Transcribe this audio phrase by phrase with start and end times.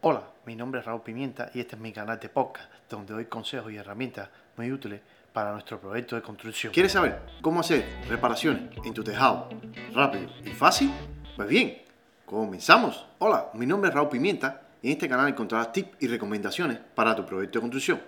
[0.00, 3.24] Hola, mi nombre es Raúl Pimienta y este es mi canal de podcast donde doy
[3.24, 5.00] consejos y herramientas muy útiles
[5.32, 6.72] para nuestro proyecto de construcción.
[6.72, 9.48] ¿Quieres saber cómo hacer reparaciones en tu tejado
[9.92, 10.92] rápido y fácil?
[11.34, 11.78] Pues bien,
[12.24, 13.06] comenzamos.
[13.18, 17.16] Hola, mi nombre es Raúl Pimienta y en este canal encontrarás tips y recomendaciones para
[17.16, 18.00] tu proyecto de construcción.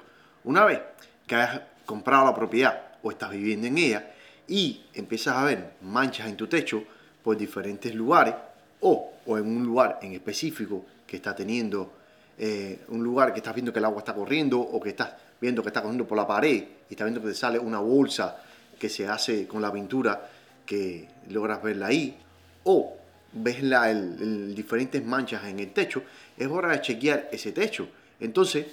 [0.45, 0.81] Una vez
[1.27, 4.13] que hayas comprado la propiedad o estás viviendo en ella
[4.47, 6.85] y empiezas a ver manchas en tu techo
[7.25, 8.37] por diferentes lugares
[8.79, 11.93] o, o en un lugar en específico que está teniendo
[12.39, 15.61] eh, un lugar que estás viendo que el agua está corriendo o que estás viendo
[15.61, 18.41] que está corriendo por la pared y estás viendo que te sale una bolsa
[18.79, 20.31] que se hace con la pintura
[20.65, 22.17] que logras verla ahí
[22.63, 22.97] o
[23.33, 26.05] ves la, el, diferentes manchas en el techo,
[26.37, 27.89] es hora de chequear ese techo.
[28.21, 28.67] Entonces,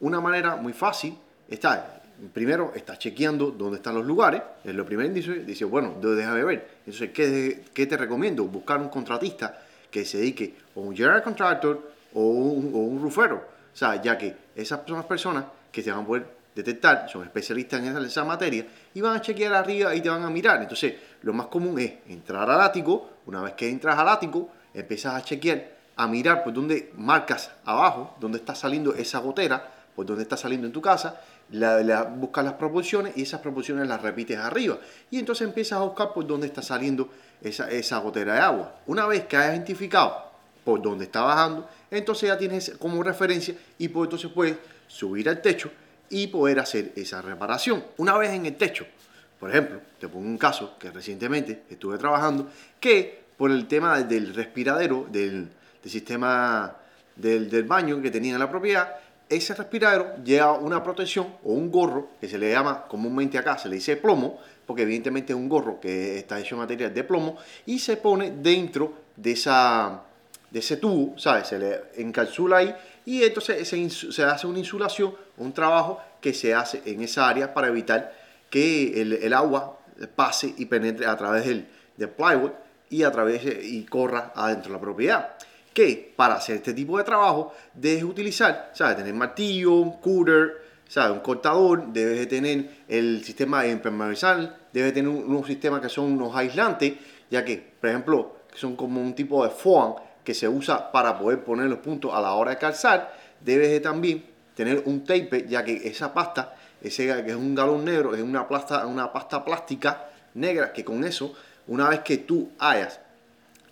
[0.00, 1.16] una manera muy fácil
[1.48, 6.42] está, primero está chequeando dónde están los lugares, es lo primero indicio, dice, bueno, déjame
[6.42, 6.68] ver.
[6.84, 8.44] Entonces, ¿qué, ¿qué te recomiendo?
[8.44, 13.36] Buscar un contratista que se dedique o un general contractor o un, rufero.
[13.72, 17.24] O sea, ya que esas son las personas que te van a poder detectar, son
[17.24, 20.62] especialistas en esa, esa, materia, y van a chequear arriba y te van a mirar.
[20.62, 25.14] Entonces, lo más común es entrar al ático, una vez que entras al ático, empiezas
[25.14, 30.22] a chequear, a mirar por dónde marcas abajo, dónde está saliendo esa gotera, por dónde
[30.22, 31.20] está saliendo en tu casa,
[31.50, 34.78] la, la, buscas las proporciones y esas proporciones las repites arriba.
[35.10, 37.10] Y entonces empiezas a buscar por dónde está saliendo
[37.42, 38.74] esa, esa gotera de agua.
[38.86, 40.33] Una vez que hayas identificado
[40.64, 45.42] por dónde está bajando, entonces ya tienes como referencia y pues entonces puedes subir al
[45.42, 45.70] techo
[46.08, 47.84] y poder hacer esa reparación.
[47.98, 48.86] Una vez en el techo,
[49.38, 52.48] por ejemplo, te pongo un caso que recientemente estuve trabajando,
[52.80, 55.48] que por el tema del respiradero, del,
[55.84, 56.76] sistema
[57.16, 58.96] del, del, baño que tenía en la propiedad,
[59.28, 63.68] ese respiradero lleva una protección o un gorro que se le llama comúnmente acá, se
[63.68, 67.36] le dice plomo, porque evidentemente es un gorro que está hecho de material de plomo
[67.66, 70.02] y se pone dentro de, esa,
[70.54, 71.48] de ese tubo, ¿sabes?
[71.48, 72.72] Se le encapsula ahí
[73.04, 77.66] y entonces se, hace una insulación, un trabajo que se hace en esa área para
[77.66, 78.14] evitar
[78.50, 79.80] que el, agua
[80.14, 81.66] pase y penetre a través del,
[82.08, 82.52] plywood
[82.88, 85.30] y a través y corra adentro de la propiedad
[85.72, 88.96] que para hacer este tipo de trabajo debes utilizar, ¿sabes?
[88.98, 91.16] Tener martillo, un cooler, ¿sabes?
[91.16, 95.88] Un cortador, debes de tener el sistema de impermeabilizar, debes de tener unos sistemas que
[95.88, 96.92] son unos aislantes,
[97.28, 101.44] ya que, por ejemplo, son como un tipo de foam que se usa para poder
[101.44, 104.24] poner los puntos a la hora de calzar, debes de también
[104.54, 108.48] tener un tape, ya que esa pasta, ese que es un galón negro, es una,
[108.48, 111.34] plasta, una pasta plástica negra, que con eso,
[111.66, 113.00] una vez que tú hayas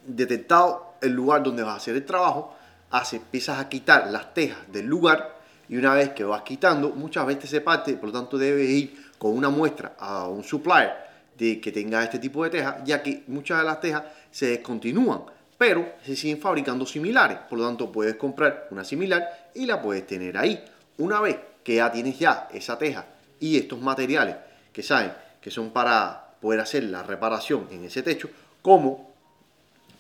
[0.07, 2.55] detectado el lugar donde vas a hacer el trabajo,
[2.91, 5.37] hace, empiezas a quitar las tejas del lugar
[5.69, 9.11] y una vez que vas quitando, muchas veces se parte, por lo tanto debes ir
[9.19, 10.93] con una muestra a un supplier
[11.39, 15.23] de que tenga este tipo de tejas, ya que muchas de las tejas se descontinúan,
[15.63, 20.05] pero se siguen fabricando similares, por lo tanto puedes comprar una similar y la puedes
[20.05, 20.61] tener ahí.
[20.99, 23.07] Una vez que ya tienes ya esa teja
[23.39, 24.35] y estos materiales
[24.73, 28.29] que saben que son para poder hacer la reparación en ese techo,
[28.61, 29.13] como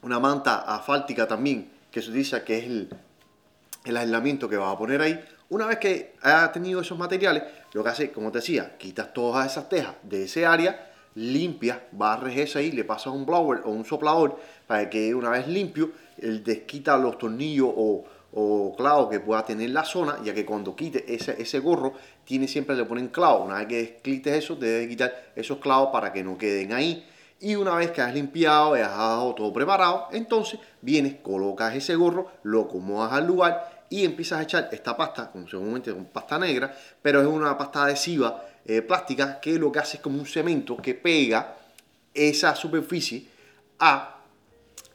[0.02, 2.88] una manta asfáltica también, que se utiliza, que es el,
[3.84, 5.24] el aislamiento que vas a poner ahí.
[5.48, 9.48] Una vez que hayas tenido esos materiales, lo que hace, como te decía, quitas todas
[9.48, 13.84] esas tejas de ese área, limpias, barres eso ahí, le pasas un blower o un
[13.84, 18.04] soplador para que una vez limpio, él desquita los tornillos o,
[18.78, 21.92] clavos que pueda tener la zona, ya que cuando quite ese, ese gorro,
[22.24, 23.46] tiene siempre le ponen clavos.
[23.46, 27.06] Una vez que quites eso, debes quitar esos clavos para que no queden ahí.
[27.40, 31.94] Y una vez que has limpiado y has dejado todo preparado, entonces vienes, colocas ese
[31.94, 36.38] gorro, lo acomodas al lugar y empiezas a echar esta pasta, como seguramente con pasta
[36.38, 40.24] negra, pero es una pasta adhesiva eh, plástica que lo que hace es como un
[40.24, 41.56] cemento que pega
[42.14, 43.26] esa superficie
[43.78, 44.16] a,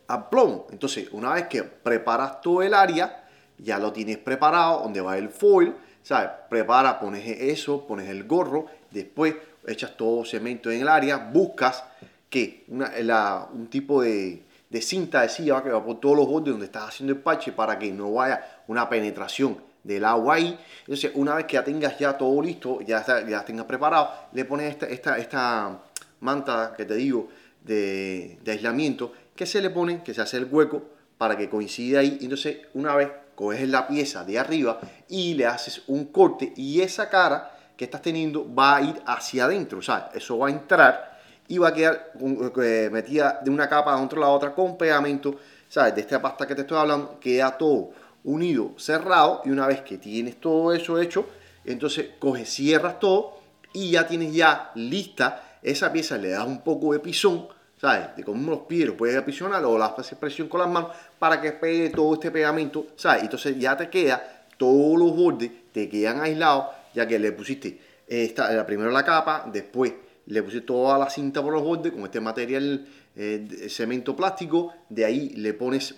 [0.08, 0.66] a plomo.
[0.72, 3.24] Entonces, una vez que preparas todo el área,
[3.60, 6.32] ya lo tienes preparado, donde va el foil, ¿sabes?
[6.50, 9.36] Prepara, pones eso, pones el gorro, después
[9.68, 11.84] echas todo cemento en el área, buscas
[12.32, 16.90] que un tipo de, de cinta adhesiva que va por todos los bordes donde estás
[16.90, 20.60] haciendo el parche para que no vaya una penetración del agua ahí.
[20.82, 24.72] Entonces, una vez que ya tengas ya todo listo, ya, ya tengas preparado, le pones
[24.72, 25.80] esta, esta, esta
[26.20, 27.30] manta que te digo
[27.64, 30.84] de, de, aislamiento, que se le pone, que se hace el hueco
[31.18, 32.18] para que coincida ahí.
[32.22, 37.10] Entonces, una vez coges la pieza de arriba y le haces un corte y esa
[37.10, 39.80] cara que estás teniendo va a ir hacia adentro.
[39.80, 41.17] O sea, eso va a entrar
[41.56, 42.12] va a quedar
[42.62, 45.36] eh, metida de una capa a otra la otra con pegamento,
[45.70, 45.96] ¿sabes?
[45.96, 47.92] De esta pasta que te estoy hablando, queda todo
[48.26, 51.26] unido, cerrado y una vez que tienes todo eso hecho,
[51.64, 53.40] entonces coges, cierras todo
[53.72, 57.48] y ya tienes ya lista esa pieza, le das un poco de pisón,
[57.80, 58.16] ¿sabes?
[58.18, 61.54] De cómo los pies, puedes aprisionar o la haces presión con las manos para que
[61.54, 63.24] pegue todo este pegamento, ¿sabes?
[63.24, 68.66] Entonces ya te queda, todos los bordes te quedan aislados, ya que le pusiste esta,
[68.66, 69.94] primero la capa, después
[70.28, 72.86] le pusiste toda la cinta por los bordes con este material
[73.16, 75.96] eh, cemento plástico, de ahí le pones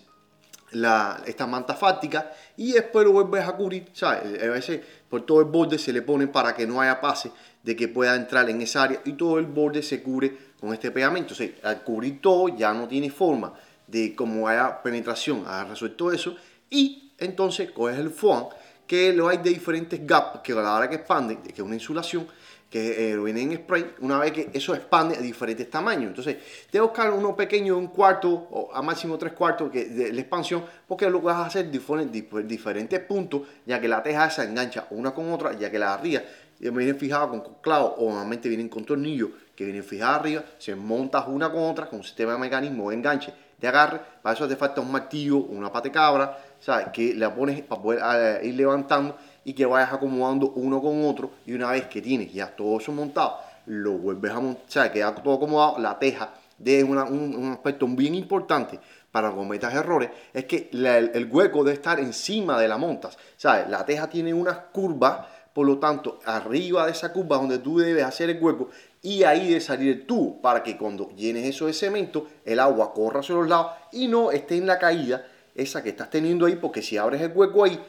[0.71, 4.41] la, esta manta fáctica y después lo vuelves a cubrir, ¿sabes?
[4.41, 7.31] A veces por todo el borde se le pone para que no haya pase
[7.63, 10.91] de que pueda entrar en esa área y todo el borde se cubre con este
[10.91, 11.33] pegamento.
[11.33, 13.53] O sea, al cubrir todo ya no tiene forma
[13.87, 16.35] de como haya penetración, ha resuelto eso
[16.69, 18.45] y entonces coges el foam
[18.85, 21.75] que lo hay de diferentes gaps que a la hora que expanden, que es una
[21.75, 22.27] insulación,
[22.69, 26.09] que eh, viene en spray, una vez que eso expande a diferentes tamaños.
[26.09, 26.37] Entonces,
[26.69, 30.63] te buscar uno pequeño, un cuarto o a máximo tres cuartos que, de la expansión,
[30.87, 35.11] porque lo vas a hacer diferentes, diferentes puntos, ya que la teja se engancha una
[35.11, 36.21] con otra, ya que la arriba
[36.59, 41.25] vienen fijadas con clavos o normalmente vienen con tornillos que vienen fijadas arriba, se montas
[41.27, 44.55] una con otra con un sistema de mecanismo de enganche de agarre, para eso te
[44.55, 46.87] falta un martillo, una pata de cabra, ¿sabes?
[46.93, 51.31] que la pones para poder eh, ir levantando y que vayas acomodando uno con otro
[51.45, 55.15] y una vez que tienes ya todo eso montado, lo vuelves a montar, o queda
[55.15, 58.79] todo acomodado, la teja de un, aspecto bien importante
[59.11, 63.69] para que cometas errores, es que el, hueco debe estar encima de la montas, ¿sabes?
[63.69, 68.03] La teja tiene unas curvas, por lo tanto, arriba de esa curva donde tú debes
[68.03, 68.69] hacer el hueco
[69.01, 73.21] y ahí de salir tú para que cuando llenes eso de cemento, el agua corra
[73.21, 75.25] hacia los lados y no esté en la caída
[75.55, 77.79] esa que estás teniendo ahí, porque si abres el hueco ahí,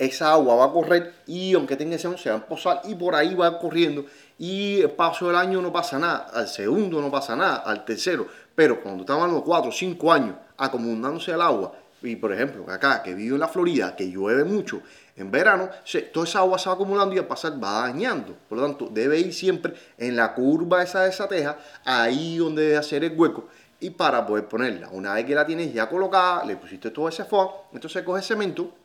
[0.00, 3.14] esa agua va a correr y aunque tenga ese se va a posar y por
[3.14, 4.06] ahí va corriendo
[4.38, 8.26] y el paso del año no pasa nada, al segundo no pasa nada, al tercero,
[8.54, 13.02] pero cuando hablando de 4 o 5 años acomodándose al agua, y por ejemplo acá
[13.02, 14.80] que vivo en la Florida, que llueve mucho
[15.16, 15.68] en verano,
[16.14, 19.18] toda esa agua se va acumulando y al pasar va dañando, por lo tanto debe
[19.18, 23.48] ir siempre en la curva esa de esa teja, ahí donde debe hacer el hueco,
[23.78, 27.24] y para poder ponerla, una vez que la tienes ya colocada, le pusiste todo ese
[27.24, 28.79] foam, entonces coge cemento,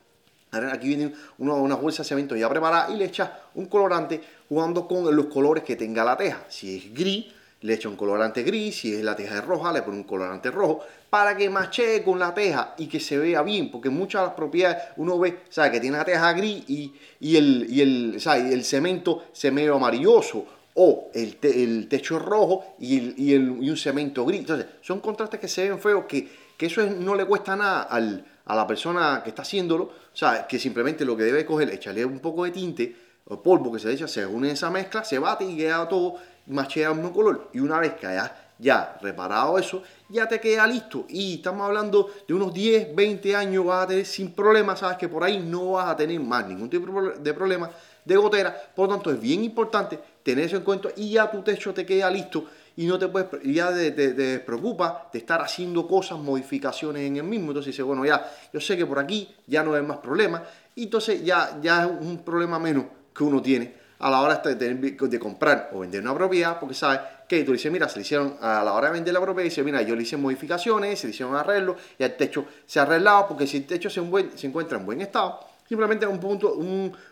[0.51, 4.87] Aquí viene una, una bolsa de cemento ya preparada y le echa un colorante jugando
[4.87, 6.45] con los colores que tenga la teja.
[6.47, 7.25] Si es gris,
[7.61, 10.51] le echa un colorante gris, si es la teja es roja, le pone un colorante
[10.51, 14.27] rojo, para que machee con la teja y que se vea bien, porque muchas de
[14.27, 16.93] las propiedades uno ve, sabe que tiene la teja gris y,
[17.35, 18.21] el, y el,
[18.51, 20.45] el cemento se amarilloso,
[20.75, 24.41] o el, el techo rojo y, el, y, un cemento gris.
[24.41, 28.25] Entonces, son contrastes que se ven feos, que, que eso no le cuesta nada al,
[28.45, 32.05] a la persona que está haciéndolo, o sea, que simplemente lo que debe coger, echarle
[32.05, 32.95] un poco de tinte
[33.27, 36.15] o polvo que se echa, se une esa mezcla, se bate y queda todo,
[36.47, 37.49] machea un color.
[37.53, 41.05] Y una vez que hayas ya reparado eso, ya te queda listo.
[41.09, 45.09] Y estamos hablando de unos 10, 20 años vas a tener sin problema, sabes que
[45.09, 47.69] por ahí no vas a tener más ningún tipo de problema
[48.03, 48.55] de gotera.
[48.75, 51.85] Por lo tanto, es bien importante tener eso en cuenta y ya tu techo te
[51.85, 52.45] queda listo
[52.77, 57.23] y no te puedes, ya te, te, preocupa de estar haciendo cosas, modificaciones en el
[57.23, 57.47] mismo.
[57.47, 60.41] Entonces dice, bueno, ya, yo sé que por aquí ya no hay más problemas,
[60.75, 62.85] y entonces ya, ya es un problema menos
[63.15, 66.99] que uno tiene a la hora de, de comprar o vender una propiedad, porque sabes
[67.29, 69.63] que tú dices, mira, se le hicieron a la hora de vender la propiedad, dice,
[69.63, 73.29] mira, yo le hice modificaciones, se le hicieron arreglos, y el techo se ha arreglado,
[73.29, 76.57] porque si el techo se encuentra en buen estado, simplemente un punto,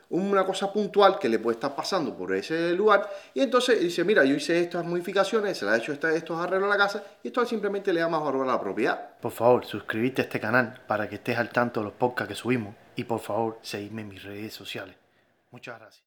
[0.09, 3.09] una cosa puntual que le puede estar pasando por ese lugar.
[3.33, 6.77] Y entonces dice, mira, yo hice estas modificaciones, se le ha hecho estos arreglos a
[6.77, 9.17] la casa y esto simplemente le da más valor a la propiedad.
[9.19, 12.35] Por favor, suscríbete a este canal para que estés al tanto de los podcasts que
[12.35, 14.95] subimos y por favor, seguidme en mis redes sociales.
[15.51, 16.01] Muchas gracias.